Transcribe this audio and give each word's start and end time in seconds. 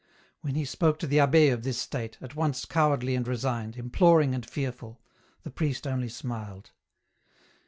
When 0.39 0.55
he 0.55 0.65
spoke 0.65 0.97
to 0.97 1.05
the 1.05 1.19
abbd 1.19 1.53
of 1.53 1.61
this 1.63 1.77
state, 1.77 2.17
at 2.21 2.35
once 2.35 2.65
cowardly 2.65 3.13
and 3.13 3.27
resigned, 3.27 3.75
imploring 3.77 4.33
and 4.33 4.43
fearful, 4.43 4.99
the 5.43 5.51
priest 5.51 5.85
only 5.85 6.09
smiled. 6.09 6.71